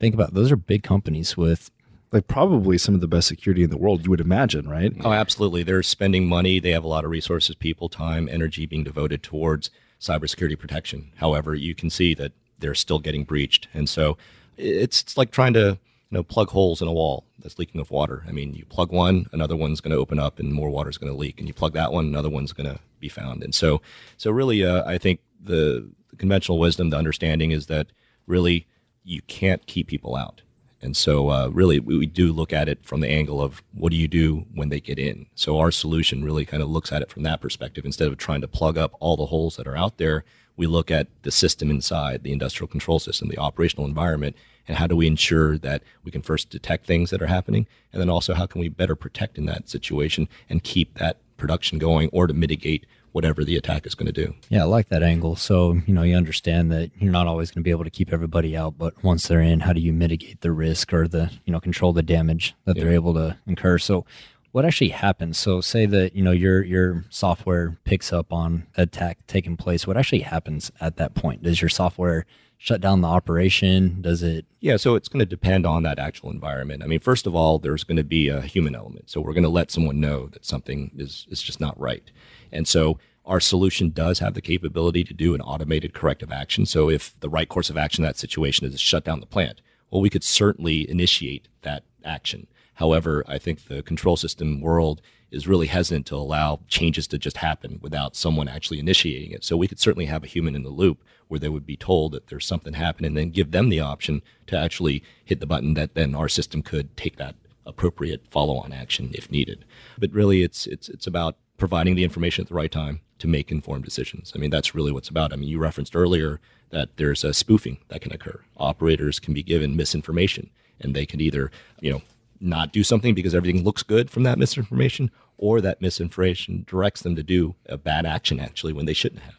[0.00, 1.70] think about those are big companies with
[2.12, 4.92] like probably some of the best security in the world, you would imagine, right?
[5.04, 5.62] Oh, absolutely.
[5.62, 6.58] They're spending money.
[6.60, 11.12] They have a lot of resources, people, time, energy being devoted towards cybersecurity protection.
[11.16, 14.16] However, you can see that they're still getting breached, and so
[14.56, 15.78] it's, it's like trying to
[16.10, 18.24] you know plug holes in a wall that's leaking of water.
[18.26, 20.98] I mean, you plug one, another one's going to open up, and more water is
[20.98, 23.42] going to leak, and you plug that one, another one's going to be found.
[23.42, 23.82] And so,
[24.16, 27.88] so really, uh, I think the conventional wisdom, the understanding is that
[28.26, 28.66] really
[29.04, 30.42] you can't keep people out.
[30.82, 33.90] And so, uh, really, we, we do look at it from the angle of what
[33.90, 35.26] do you do when they get in?
[35.34, 37.84] So, our solution really kind of looks at it from that perspective.
[37.84, 40.24] Instead of trying to plug up all the holes that are out there,
[40.56, 44.36] we look at the system inside, the industrial control system, the operational environment,
[44.68, 47.66] and how do we ensure that we can first detect things that are happening?
[47.92, 51.78] And then also, how can we better protect in that situation and keep that production
[51.78, 52.86] going or to mitigate
[53.16, 54.34] whatever the attack is going to do?
[54.50, 55.36] Yeah, I like that angle.
[55.36, 58.12] So, you know, you understand that you're not always going to be able to keep
[58.12, 61.52] everybody out, but once they're in, how do you mitigate the risk or the, you
[61.52, 63.78] know, control the damage that they're able to incur?
[63.78, 64.04] So,
[64.52, 65.38] what actually happens?
[65.38, 69.86] So, say that, you know, your your software picks up on attack taking place.
[69.86, 71.42] What actually happens at that point?
[71.42, 72.26] Does your software
[72.58, 74.00] shut down the operation?
[74.00, 76.82] Does it Yeah, so it's going to depend on that actual environment.
[76.82, 79.10] I mean, first of all, there's going to be a human element.
[79.10, 82.10] So we're going to let someone know that something is, is just not right.
[82.50, 86.64] And so our solution does have the capability to do an automated corrective action.
[86.64, 89.26] So if the right course of action in that situation is to shut down the
[89.26, 92.46] plant, well, we could certainly initiate that action.
[92.74, 95.02] However, I think the control system world
[95.36, 99.44] is really hesitant to allow changes to just happen without someone actually initiating it.
[99.44, 102.12] So we could certainly have a human in the loop where they would be told
[102.12, 105.74] that there's something happening and then give them the option to actually hit the button
[105.74, 107.34] that then our system could take that
[107.66, 109.64] appropriate follow-on action if needed.
[109.98, 113.50] But really it's it's it's about providing the information at the right time to make
[113.50, 114.32] informed decisions.
[114.34, 115.32] I mean, that's really what's about.
[115.32, 118.40] I mean, you referenced earlier that there's a spoofing that can occur.
[118.56, 122.02] Operators can be given misinformation and they can either, you know,
[122.40, 127.16] not do something because everything looks good from that misinformation or that misinformation directs them
[127.16, 129.36] to do a bad action actually when they shouldn't have.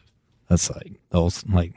[0.48, 1.74] that's like those like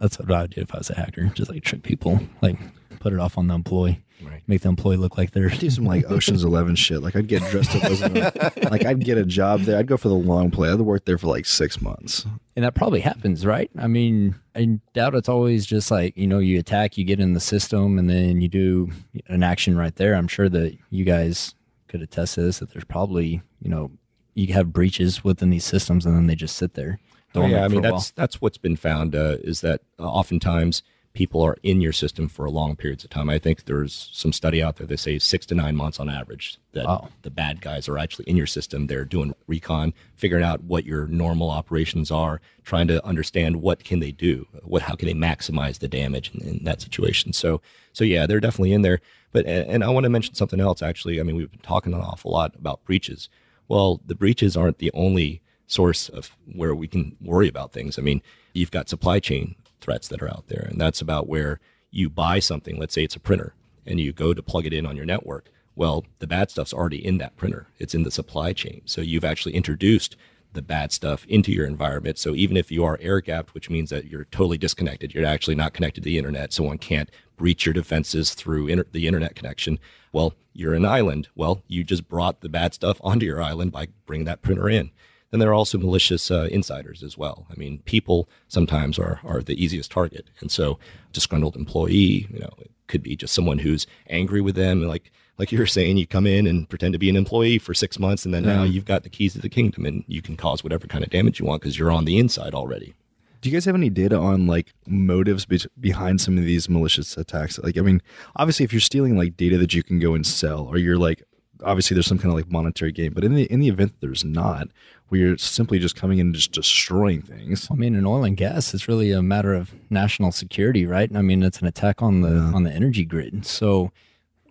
[0.00, 1.26] that's what I would do if I was a hacker.
[1.28, 2.58] Just like trick people, like
[2.98, 4.42] put it off on the employee, Right.
[4.46, 7.02] make the employee look like they're do some like Ocean's Eleven shit.
[7.02, 9.78] Like I'd get dressed up as a, like I'd get a job there.
[9.78, 10.70] I'd go for the long play.
[10.70, 12.26] I'd work there for like six months.
[12.56, 13.70] And that probably happens, right?
[13.78, 17.32] I mean, I doubt it's always just like, you know, you attack, you get in
[17.32, 18.90] the system, and then you do
[19.26, 20.14] an action right there.
[20.14, 21.54] I'm sure that you guys
[21.88, 23.90] could attest to this that there's probably, you know,
[24.34, 26.98] you have breaches within these systems and then they just sit there.
[27.34, 30.82] Oh, yeah, I mean that's that's what's been found uh, is that uh, oftentimes
[31.14, 33.28] people are in your system for long periods of time.
[33.28, 36.58] I think there's some study out there that say six to nine months on average
[36.72, 37.08] that Wow.
[37.20, 38.86] the bad guys are actually in your system.
[38.86, 44.00] They're doing recon, figuring out what your normal operations are, trying to understand what can
[44.00, 47.32] they do, what how can they maximize the damage in, in that situation.
[47.34, 47.60] So
[47.92, 49.00] so yeah, they're definitely in there.
[49.32, 50.80] But and and I want to mention something else.
[50.80, 53.28] Actually, I mean we've been talking an awful lot about breaches.
[53.68, 57.98] Well, the breaches aren't the only source of where we can worry about things.
[57.98, 58.20] I mean,
[58.52, 62.38] you've got supply chain threats that are out there, and that's about where you buy
[62.38, 62.78] something.
[62.78, 65.50] Let's say it's a printer, and you go to plug it in on your network.
[65.74, 67.66] Well, the bad stuff's already in that printer.
[67.78, 68.82] It's in the supply chain.
[68.86, 70.16] So you've actually introduced
[70.52, 72.18] the bad stuff into your environment.
[72.18, 75.54] So even if you are air gapped, which means that you're totally disconnected, you're actually
[75.54, 79.78] not connected to the internet, someone can't breach your defenses through inter- the internet connection.
[80.12, 81.28] Well, you're an island.
[81.34, 84.90] Well, you just brought the bad stuff onto your island by bringing that printer in.
[85.32, 87.46] Then there are also malicious uh, insiders as well.
[87.50, 90.78] I mean, people sometimes are are the easiest target, and so
[91.12, 95.50] disgruntled employee, you know, it could be just someone who's angry with them, like like
[95.50, 98.24] you were saying, you come in and pretend to be an employee for six months,
[98.24, 100.86] and then now you've got the keys to the kingdom, and you can cause whatever
[100.86, 102.94] kind of damage you want because you're on the inside already.
[103.40, 107.16] Do you guys have any data on like motives be- behind some of these malicious
[107.16, 107.58] attacks?
[107.58, 108.00] Like, I mean,
[108.36, 111.24] obviously, if you're stealing like data that you can go and sell, or you're like,
[111.64, 113.12] obviously, there's some kind of like monetary gain.
[113.12, 114.68] But in the in the event that there's not,
[115.12, 117.68] where you're simply just coming in and just destroying things.
[117.70, 121.14] I mean, in oil and gas, it's really a matter of national security, right?
[121.14, 123.44] I mean, it's an attack on the on the energy grid.
[123.44, 123.92] So,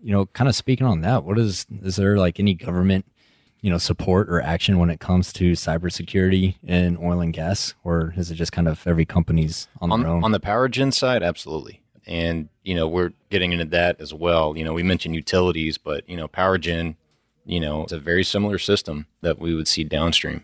[0.04, 3.06] you know, kind of speaking on that, what is is there like any government,
[3.62, 8.14] you know, support or action when it comes to cybersecurity in oil and gas, or
[8.16, 10.24] is it just kind of every company's on, on, their own?
[10.24, 11.82] on the power gen side, absolutely.
[12.06, 14.56] And you know, we're getting into that as well.
[14.56, 16.98] You know, we mentioned utilities, but you know, power gen,
[17.46, 20.44] you know, it's a very similar system that we would see downstream.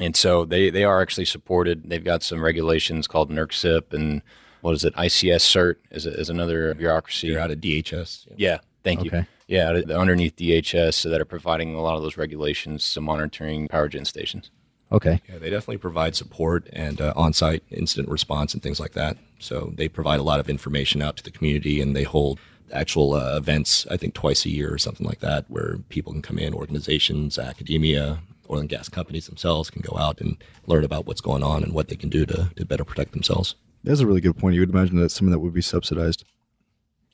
[0.00, 1.88] And so they they are actually supported.
[1.88, 4.22] They've got some regulations called NERC CIP and
[4.62, 4.94] what is it?
[4.96, 7.28] ICS cert is, is another bureaucracy.
[7.28, 8.26] You're out of DHS.
[8.36, 9.10] Yeah, thank you.
[9.10, 9.26] Okay.
[9.46, 13.68] Yeah, the- underneath DHS, so that are providing a lot of those regulations to monitoring
[13.68, 14.50] power gen stations.
[14.90, 19.18] okay, Yeah, they definitely provide support and uh, on-site incident response and things like that.
[19.38, 22.40] So they provide a lot of information out to the community, and they hold
[22.72, 23.86] actual uh, events.
[23.88, 27.38] I think twice a year or something like that, where people can come in, organizations,
[27.38, 28.18] academia,
[28.50, 31.72] oil and gas companies themselves can go out and learn about what's going on and
[31.72, 33.54] what they can do to, to better protect themselves.
[33.84, 34.54] That's a really good point.
[34.54, 36.24] You would imagine that some of that would be subsidized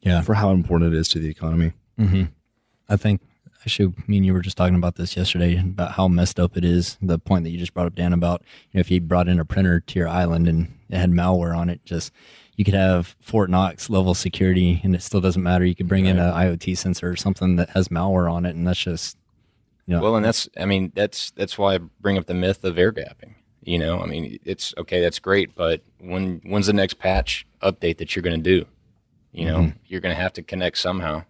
[0.00, 0.22] yeah.
[0.22, 1.72] for how important it is to the economy.
[1.98, 2.24] Mm-hmm.
[2.88, 3.20] I think
[3.62, 6.64] actually, me and you were just talking about this yesterday about how messed up it
[6.64, 6.98] is.
[7.00, 9.38] The point that you just brought up, Dan, about you know, if you brought in
[9.38, 12.12] a printer to your island and it had malware on it, just
[12.56, 15.64] you could have Fort Knox level security, and it still doesn't matter.
[15.64, 18.66] You could bring in an IoT sensor or something that has malware on it, and
[18.66, 19.16] that's just
[19.92, 22.78] know, Well, and that's, I mean, that's that's why I bring up the myth of
[22.78, 23.34] air gapping.
[23.62, 27.98] You know, I mean, it's okay, that's great, but when when's the next patch update
[27.98, 28.66] that you're going to do?
[29.32, 31.24] You know, you're going to have to connect somehow,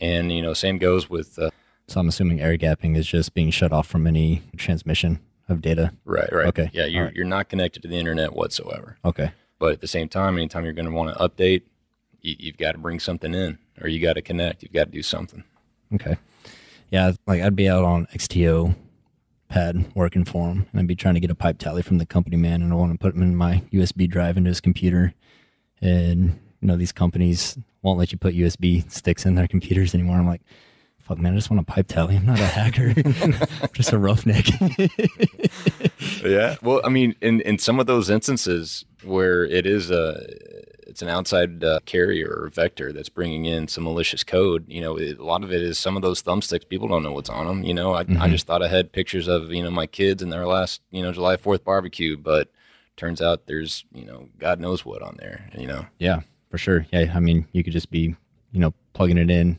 [0.00, 1.50] and you know, same goes with uh,
[1.88, 5.92] so I'm assuming air gapping is just being shut off from any transmission of data.
[6.04, 7.14] right, right, Okay, yeah, you're right.
[7.14, 8.98] you're not connected to the internet whatsoever.
[9.04, 11.62] Okay, But at the same time, anytime you're going to want to update,
[12.20, 14.62] you, you've got to bring something in, or you got to connect.
[14.62, 15.42] You've got to do something.
[15.94, 16.16] Okay.
[16.92, 18.76] Yeah, like I'd be out on XTO
[19.48, 22.04] pad working for him, and I'd be trying to get a pipe tally from the
[22.04, 25.14] company man, and I want to put him in my USB drive into his computer.
[25.80, 30.18] And you know, these companies won't let you put USB sticks in their computers anymore.
[30.18, 30.42] I'm like,
[30.98, 32.14] fuck, man, I just want a pipe tally.
[32.14, 32.92] I'm not a hacker,
[33.72, 34.46] just a roughneck.
[36.24, 36.56] Yeah.
[36.62, 40.24] Well, I mean, in in some of those instances where it is a
[40.92, 44.66] it's an outside uh, carrier or vector that's bringing in some malicious code.
[44.68, 46.68] You know, it, a lot of it is some of those thumbsticks.
[46.68, 47.62] People don't know what's on them.
[47.62, 50.30] You know, I, I just thought I had pictures of you know my kids and
[50.30, 52.50] their last you know July Fourth barbecue, but
[52.98, 55.48] turns out there's you know God knows what on there.
[55.56, 55.86] You know.
[55.98, 56.86] yeah, for sure.
[56.92, 58.14] Yeah, I mean, you could just be,
[58.52, 59.58] you know, plugging it in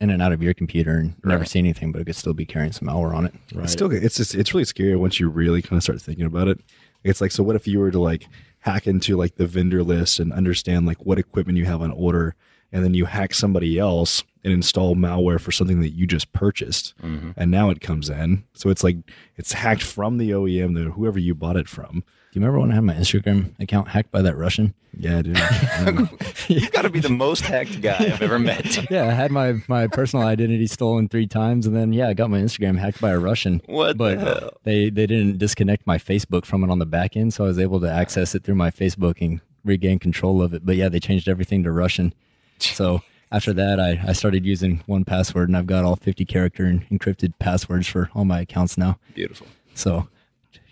[0.00, 2.46] in and out of your computer and never see anything, but it could still be
[2.46, 3.34] carrying some malware on it.
[3.54, 6.48] It's still it's just it's really scary once you really kind of start thinking about
[6.48, 6.58] it.
[7.04, 8.26] It's like so what if you were to like
[8.60, 12.34] hack into like the vendor list and understand like what equipment you have on order
[12.72, 16.94] and then you hack somebody else and install malware for something that you just purchased
[17.02, 17.30] mm-hmm.
[17.36, 18.44] and now it comes in.
[18.54, 18.96] So it's like
[19.36, 22.04] it's hacked from the OEM the whoever you bought it from.
[22.32, 24.72] Do you remember when I had my Instagram account hacked by that Russian?
[24.96, 25.36] Yeah, dude.
[25.36, 25.66] Yeah.
[25.88, 26.10] Um,
[26.48, 28.78] You've got to be the most hacked guy I've ever met.
[28.90, 32.30] Yeah, I had my, my personal identity stolen three times, and then yeah, I got
[32.30, 33.62] my Instagram hacked by a Russian.
[33.66, 34.50] What the But hell?
[34.64, 37.58] they they didn't disconnect my Facebook from it on the back end, so I was
[37.58, 40.64] able to access it through my Facebook and regain control of it.
[40.66, 42.12] But yeah, they changed everything to Russian.
[42.58, 46.86] So after that, I, I started using 1Password, and I've got all 50 character and
[46.90, 48.98] encrypted passwords for all my accounts now.
[49.14, 49.46] Beautiful.
[49.74, 50.08] So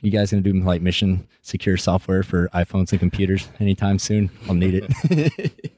[0.01, 4.31] You guys gonna do like mission secure software for iPhones and computers anytime soon?
[4.49, 5.73] I'll need it.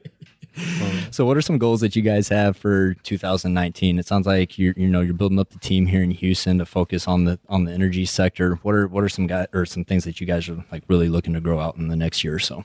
[1.11, 4.75] so what are some goals that you guys have for 2019 it sounds like you're
[4.77, 7.65] you know you're building up the team here in houston to focus on the on
[7.65, 10.49] the energy sector what are what are some guys or some things that you guys
[10.49, 12.65] are like really looking to grow out in the next year or so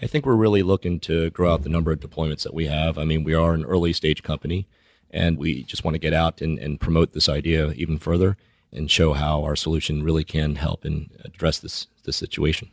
[0.00, 2.98] I think we're really looking to grow out the number of deployments that we have.
[2.98, 4.66] I mean, we are an early stage company,
[5.10, 8.36] and we just want to get out and, and promote this idea even further
[8.72, 12.70] and show how our solution really can help and address this this situation.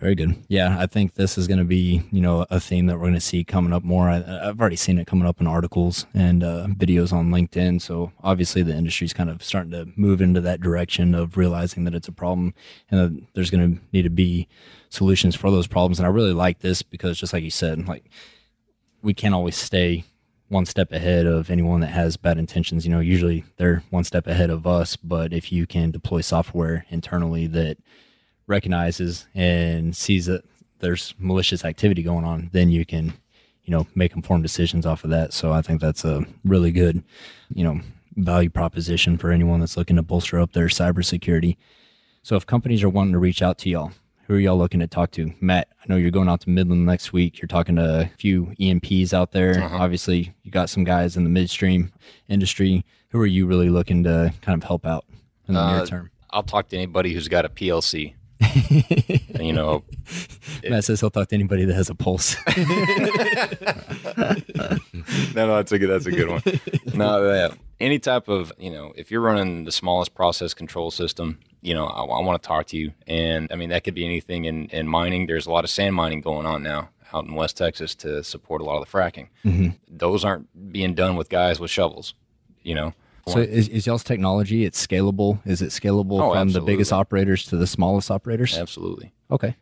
[0.00, 0.36] Very good.
[0.48, 3.14] Yeah, I think this is going to be, you know, a theme that we're going
[3.14, 4.10] to see coming up more.
[4.10, 7.80] I, have already seen it coming up in articles and uh, videos on LinkedIn.
[7.80, 11.84] So obviously, the industry is kind of starting to move into that direction of realizing
[11.84, 12.54] that it's a problem
[12.90, 14.48] and that there's going to need to be
[14.90, 15.98] solutions for those problems.
[15.98, 18.04] And I really like this because, just like you said, like
[19.00, 20.04] we can't always stay
[20.48, 22.86] one step ahead of anyone that has bad intentions.
[22.86, 24.96] You know, usually they're one step ahead of us.
[24.96, 27.78] But if you can deploy software internally that
[28.46, 30.44] recognizes and sees that
[30.80, 33.14] there's malicious activity going on, then you can,
[33.64, 35.32] you know, make informed decisions off of that.
[35.32, 37.02] So I think that's a really good,
[37.54, 37.80] you know,
[38.16, 41.56] value proposition for anyone that's looking to bolster up their cybersecurity.
[42.22, 43.92] So if companies are wanting to reach out to y'all,
[44.26, 45.32] who are y'all looking to talk to?
[45.40, 47.40] Matt, I know you're going out to Midland next week.
[47.40, 49.62] You're talking to a few E&Ps out there.
[49.62, 49.76] Uh-huh.
[49.76, 51.92] Obviously, you got some guys in the midstream
[52.28, 52.84] industry.
[53.10, 55.04] Who are you really looking to kind of help out
[55.46, 56.10] in the uh, near term?
[56.30, 58.14] I'll talk to anybody who's got a PLC.
[59.40, 59.84] you know,
[60.68, 62.36] Matt says he'll talk to anybody that has a pulse.
[65.34, 65.88] no, no, that's a good.
[65.88, 66.42] That's a good one.
[66.92, 67.48] No, yeah.
[67.80, 71.86] any type of you know, if you're running the smallest process control system, you know,
[71.86, 72.92] I, I want to talk to you.
[73.06, 75.26] And I mean, that could be anything in in mining.
[75.26, 78.60] There's a lot of sand mining going on now out in West Texas to support
[78.60, 79.28] a lot of the fracking.
[79.44, 79.68] Mm-hmm.
[79.88, 82.14] Those aren't being done with guys with shovels.
[82.62, 82.94] You know,
[83.26, 85.40] so is, is y'all's technology it's scalable?
[85.46, 86.60] Is it scalable oh, from absolutely.
[86.60, 88.56] the biggest operators to the smallest operators?
[88.56, 89.12] Absolutely.
[89.30, 89.56] Okay.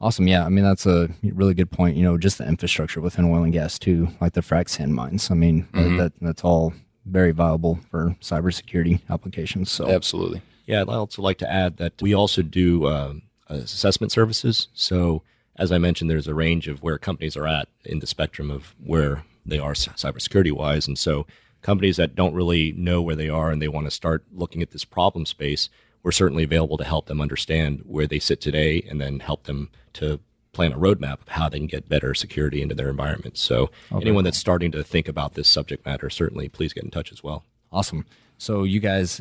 [0.00, 0.26] Awesome.
[0.26, 0.44] Yeah.
[0.44, 1.96] I mean, that's a really good point.
[1.96, 5.30] You know, just the infrastructure within oil and gas too, like the frac sand mines.
[5.30, 5.96] I mean, mm-hmm.
[5.98, 6.74] that that's all
[7.06, 9.70] very viable for cybersecurity applications.
[9.70, 10.42] So absolutely.
[10.66, 10.82] Yeah.
[10.82, 13.14] I'd also like to add that we also do uh,
[13.48, 14.68] assessment services.
[14.74, 15.22] So
[15.56, 18.74] as I mentioned, there's a range of where companies are at in the spectrum of
[18.82, 20.86] where they are cybersecurity wise.
[20.86, 21.26] And so
[21.62, 24.70] companies that don't really know where they are and they want to start looking at
[24.70, 25.68] this problem space,
[26.02, 29.70] we're certainly available to help them understand where they sit today and then help them
[29.94, 30.20] to
[30.52, 33.36] plan a roadmap of how they can get better security into their environment.
[33.36, 34.02] So okay.
[34.02, 37.22] anyone that's starting to think about this subject matter, certainly please get in touch as
[37.22, 37.44] well.
[37.72, 38.06] Awesome.
[38.38, 39.20] So you guys,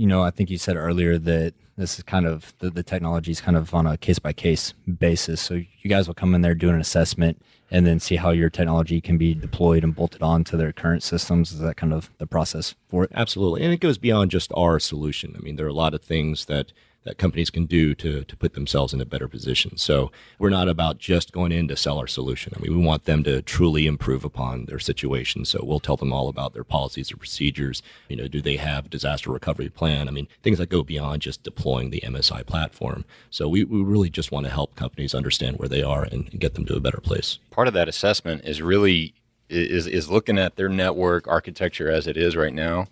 [0.00, 3.32] you know, I think you said earlier that this is kind of the, the technology
[3.32, 5.42] is kind of on a case by case basis.
[5.42, 8.48] So you guys will come in there, do an assessment, and then see how your
[8.48, 11.52] technology can be deployed and bolted on to their current systems.
[11.52, 13.10] Is that kind of the process for it?
[13.14, 13.62] Absolutely.
[13.62, 15.34] And it goes beyond just our solution.
[15.36, 16.72] I mean, there are a lot of things that
[17.04, 19.76] that companies can do to, to put themselves in a better position.
[19.78, 22.52] So we're not about just going in to sell our solution.
[22.54, 25.44] I mean, we want them to truly improve upon their situation.
[25.46, 27.82] So we'll tell them all about their policies or procedures.
[28.08, 30.08] You know, do they have disaster recovery plan?
[30.08, 33.04] I mean, things that go beyond just deploying the MSI platform.
[33.30, 36.40] So we, we really just want to help companies understand where they are and, and
[36.40, 37.38] get them to a better place.
[37.50, 39.14] Part of that assessment is really
[39.48, 42.86] is is looking at their network architecture as it is right now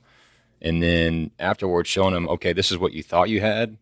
[0.61, 3.76] and then afterwards showing them okay this is what you thought you had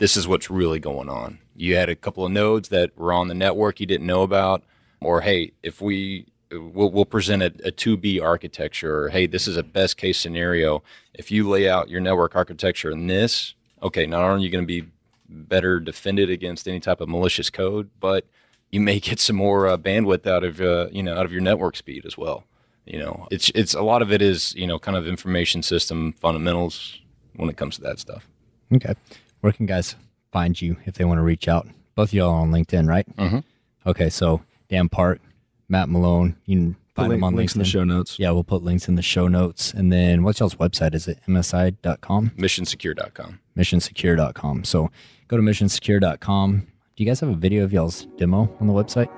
[0.00, 1.38] this is what's really going on.
[1.54, 4.64] You had a couple of nodes that were on the network you didn't know about,
[5.00, 9.58] or hey, if we we'll, we'll present a, a 2B architecture, or hey, this is
[9.58, 10.82] a best case scenario.
[11.12, 14.64] If you lay out your network architecture in this, okay, not only are you going
[14.64, 14.88] to be
[15.28, 18.24] better defended against any type of malicious code, but
[18.70, 21.42] you may get some more uh, bandwidth out of uh, you know out of your
[21.42, 22.44] network speed as well.
[22.86, 26.14] You know, it's it's a lot of it is you know kind of information system
[26.14, 27.00] fundamentals
[27.36, 28.26] when it comes to that stuff.
[28.74, 28.94] Okay
[29.40, 29.96] where can guys
[30.32, 31.66] find you if they want to reach out?
[31.94, 33.06] Both of y'all on LinkedIn, right?
[33.16, 33.38] Mm-hmm.
[33.86, 35.20] Okay, so Dan Park,
[35.68, 37.56] Matt Malone, you can find link, them on links LinkedIn.
[37.56, 38.18] in the show notes.
[38.18, 39.72] Yeah, we'll put links in the show notes.
[39.72, 40.94] And then what's y'all's website?
[40.94, 42.32] Is it msi.com?
[42.38, 43.40] Missionsecure.com.
[43.56, 44.64] Missionsecure.com.
[44.64, 44.90] So
[45.28, 46.66] go to missionsecure.com.
[46.96, 49.08] Do you guys have a video of y'all's demo on the website?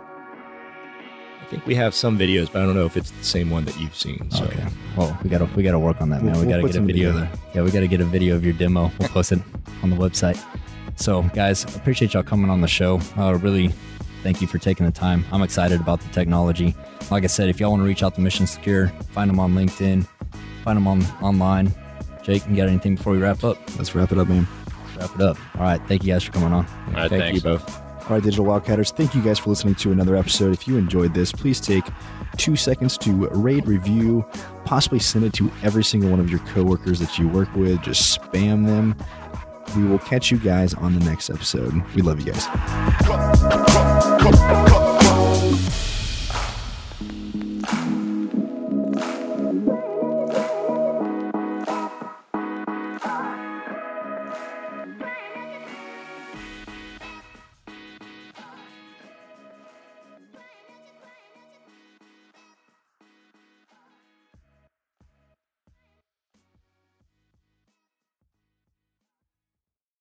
[1.52, 3.78] Think we have some videos, but I don't know if it's the same one that
[3.78, 4.30] you've seen.
[4.30, 4.44] So.
[4.44, 4.66] Okay.
[4.96, 6.32] Well, we gotta we gotta work on that, man.
[6.32, 7.12] We'll, we gotta we'll get a video.
[7.12, 7.38] Together.
[7.54, 8.90] Yeah, we gotta get a video of your demo.
[8.98, 9.40] We'll post it
[9.82, 10.42] on the website.
[10.96, 13.00] So, guys, appreciate y'all coming on the show.
[13.16, 13.68] Uh, really,
[14.22, 15.24] thank you for taking the time.
[15.32, 16.74] I'm excited about the technology.
[17.10, 19.54] Like I said, if y'all want to reach out to Mission Secure, find them on
[19.54, 20.06] LinkedIn,
[20.64, 21.74] find them on online.
[22.22, 23.58] Jake, can you got anything before we wrap up?
[23.76, 24.46] Let's wrap it up, man.
[24.98, 25.36] Wrap it up.
[25.56, 25.80] All right.
[25.88, 26.66] Thank you guys for coming on.
[26.66, 27.10] All right.
[27.10, 27.36] Thank thanks.
[27.36, 27.81] you both.
[28.02, 30.52] All right, Digital Wildcatters, thank you guys for listening to another episode.
[30.52, 31.84] If you enjoyed this, please take
[32.36, 34.26] two seconds to rate, review,
[34.64, 37.80] possibly send it to every single one of your coworkers that you work with.
[37.82, 38.96] Just spam them.
[39.76, 41.72] We will catch you guys on the next episode.
[41.94, 42.46] We love you guys.